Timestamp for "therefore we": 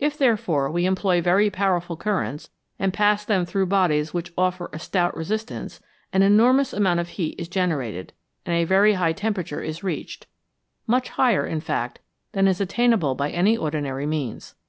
0.18-0.86